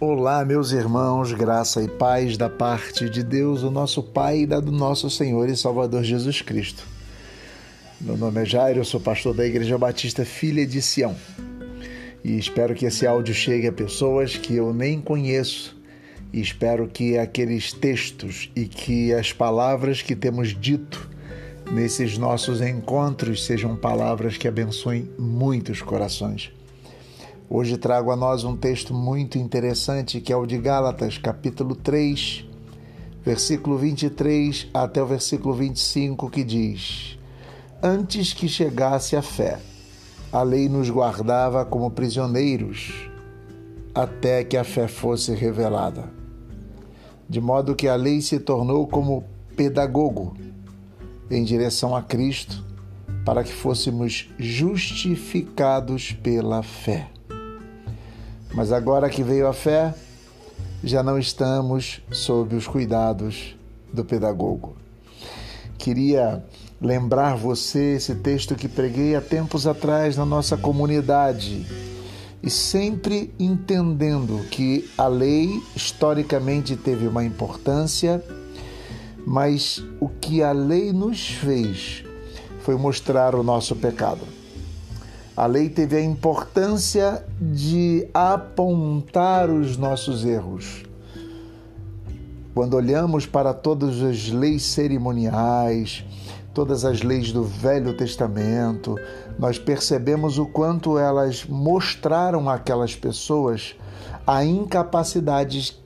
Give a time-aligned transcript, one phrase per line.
[0.00, 4.60] Olá, meus irmãos, graça e paz da parte de Deus, o nosso Pai e da
[4.60, 6.84] do nosso Senhor e Salvador Jesus Cristo.
[8.00, 11.16] Meu nome é Jairo, eu sou pastor da Igreja Batista Filha de Sião
[12.22, 15.76] e espero que esse áudio chegue a pessoas que eu nem conheço
[16.32, 21.10] e espero que aqueles textos e que as palavras que temos dito
[21.72, 26.52] nesses nossos encontros sejam palavras que abençoem muitos corações.
[27.50, 32.44] Hoje trago a nós um texto muito interessante que é o de Gálatas, capítulo 3,
[33.24, 37.18] versículo 23 até o versículo 25, que diz:
[37.82, 39.58] Antes que chegasse a fé,
[40.30, 43.08] a lei nos guardava como prisioneiros
[43.94, 46.12] até que a fé fosse revelada.
[47.26, 49.24] De modo que a lei se tornou como
[49.56, 50.36] pedagogo
[51.30, 52.62] em direção a Cristo,
[53.24, 57.08] para que fôssemos justificados pela fé.
[58.58, 59.94] Mas agora que veio a fé,
[60.82, 63.56] já não estamos sob os cuidados
[63.92, 64.74] do pedagogo.
[65.78, 66.44] Queria
[66.80, 71.64] lembrar você esse texto que preguei há tempos atrás na nossa comunidade
[72.42, 78.20] e sempre entendendo que a lei historicamente teve uma importância,
[79.24, 82.02] mas o que a lei nos fez
[82.62, 84.26] foi mostrar o nosso pecado.
[85.38, 90.82] A lei teve a importância de apontar os nossos erros.
[92.52, 96.04] Quando olhamos para todas as leis cerimoniais,
[96.52, 98.96] todas as leis do Velho Testamento,
[99.38, 103.76] nós percebemos o quanto elas mostraram àquelas pessoas
[104.26, 105.78] a incapacidade,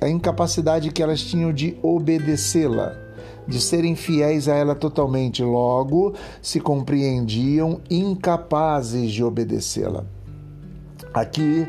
[0.00, 3.09] a incapacidade que elas tinham de obedecê-la
[3.50, 10.04] de serem fiéis a ela totalmente, logo se compreendiam incapazes de obedecê-la.
[11.12, 11.66] Aqui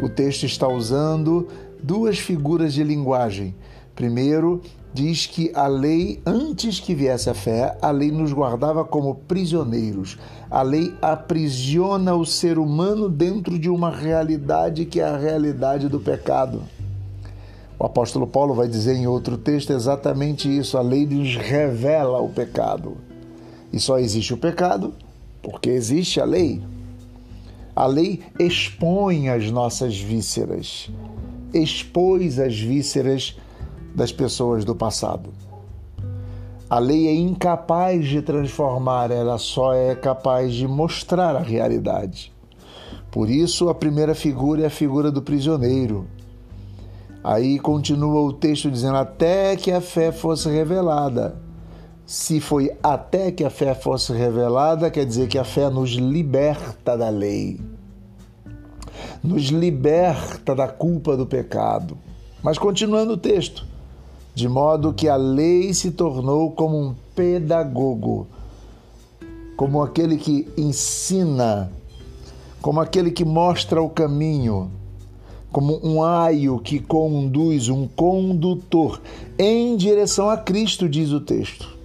[0.00, 1.46] o texto está usando
[1.82, 3.54] duas figuras de linguagem.
[3.94, 4.62] Primeiro,
[4.94, 10.16] diz que a lei, antes que viesse a fé, a lei nos guardava como prisioneiros.
[10.50, 16.00] A lei aprisiona o ser humano dentro de uma realidade que é a realidade do
[16.00, 16.62] pecado.
[17.78, 22.28] O apóstolo Paulo vai dizer em outro texto exatamente isso: a lei nos revela o
[22.28, 22.96] pecado.
[23.72, 24.94] E só existe o pecado
[25.40, 26.60] porque existe a lei.
[27.76, 30.90] A lei expõe as nossas vísceras,
[31.54, 33.36] expôs as vísceras
[33.94, 35.30] das pessoas do passado.
[36.68, 42.32] A lei é incapaz de transformar, ela só é capaz de mostrar a realidade.
[43.10, 46.06] Por isso, a primeira figura é a figura do prisioneiro
[47.22, 51.36] Aí continua o texto dizendo: até que a fé fosse revelada.
[52.06, 56.96] Se foi até que a fé fosse revelada, quer dizer que a fé nos liberta
[56.96, 57.60] da lei,
[59.22, 61.98] nos liberta da culpa do pecado.
[62.42, 63.66] Mas continuando o texto,
[64.34, 68.26] de modo que a lei se tornou como um pedagogo,
[69.54, 71.70] como aquele que ensina,
[72.62, 74.70] como aquele que mostra o caminho
[75.50, 79.00] como um aio que conduz, um condutor
[79.38, 81.76] em direção a Cristo, diz o texto.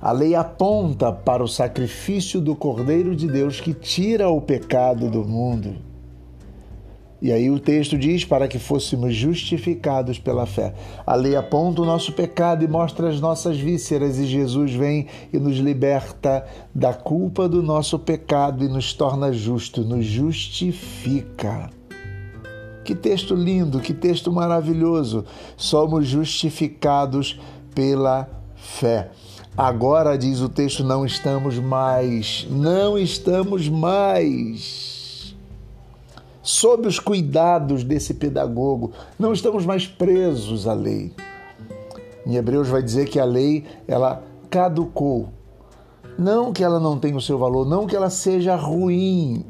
[0.00, 5.24] A lei aponta para o sacrifício do Cordeiro de Deus que tira o pecado do
[5.24, 5.76] mundo.
[7.22, 10.74] E aí o texto diz para que fôssemos justificados pela fé.
[11.06, 15.38] A lei aponta o nosso pecado e mostra as nossas vísceras, e Jesus vem e
[15.38, 16.44] nos liberta
[16.74, 21.70] da culpa do nosso pecado e nos torna justos, nos justifica.
[22.84, 25.24] Que texto lindo, que texto maravilhoso.
[25.56, 27.40] Somos justificados
[27.74, 29.10] pela fé.
[29.56, 34.92] Agora, diz o texto, não estamos mais, não estamos mais
[36.42, 41.12] sob os cuidados desse pedagogo, não estamos mais presos à lei.
[42.26, 45.28] Em Hebreus vai dizer que a lei, ela caducou.
[46.18, 49.44] Não que ela não tenha o seu valor, não que ela seja ruim,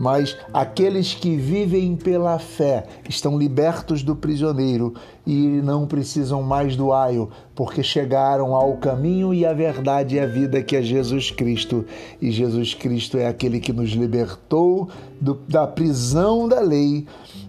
[0.00, 4.94] mas aqueles que vivem pela fé estão libertos do prisioneiro
[5.26, 10.24] e não precisam mais do aio, porque chegaram ao caminho e à verdade e à
[10.24, 11.84] vida que é Jesus Cristo.
[12.18, 14.88] E Jesus Cristo é aquele que nos libertou
[15.20, 17.06] do, da prisão da lei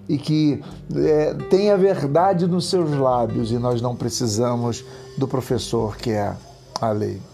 [0.09, 0.62] e que
[0.94, 4.83] é, tem a verdade nos seus lábios e nós não precisamos
[5.18, 6.36] do professor que é
[6.81, 7.30] a lei.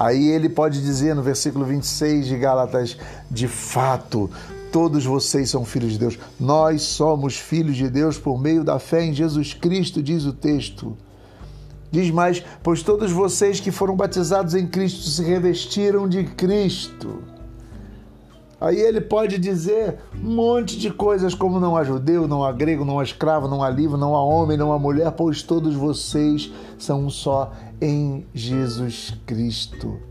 [0.00, 2.96] Aí ele pode dizer no versículo 26 de Gálatas:
[3.30, 4.30] de fato,
[4.72, 6.18] todos vocês são filhos de Deus.
[6.40, 10.96] Nós somos filhos de Deus por meio da fé em Jesus Cristo, diz o texto.
[11.90, 17.22] Diz mais: pois todos vocês que foram batizados em Cristo se revestiram de Cristo.
[18.60, 22.84] Aí ele pode dizer um monte de coisas como não há judeu, não há grego,
[22.84, 26.52] não há escravo, não há livre, não há homem, não há mulher, pois todos vocês
[26.78, 30.10] são um só em Jesus Cristo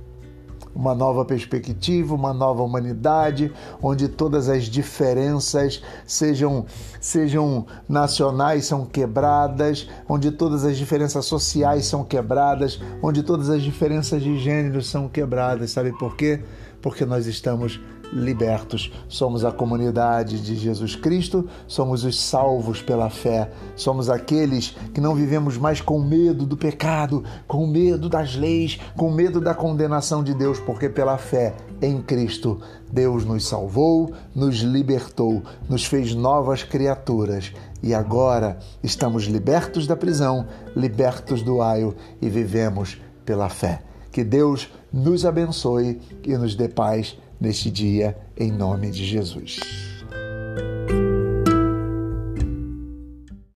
[0.76, 3.52] uma nova perspectiva, uma nova humanidade,
[3.82, 6.66] onde todas as diferenças sejam,
[7.02, 14.22] sejam nacionais, são quebradas, onde todas as diferenças sociais são quebradas, onde todas as diferenças
[14.22, 15.72] de gênero são quebradas.
[15.72, 16.42] Sabe por quê?
[16.82, 17.80] Porque nós estamos
[18.12, 18.92] libertos.
[19.08, 25.16] Somos a comunidade de Jesus Cristo, somos os salvos pela fé, somos aqueles que não
[25.16, 30.34] vivemos mais com medo do pecado, com medo das leis, com medo da condenação de
[30.34, 32.60] Deus, porque pela fé em Cristo
[32.92, 40.48] Deus nos salvou, nos libertou, nos fez novas criaturas e agora estamos libertos da prisão,
[40.76, 43.84] libertos do aio e vivemos pela fé.
[44.12, 49.60] Que Deus nos abençoe e nos dê paz neste dia, em nome de Jesus.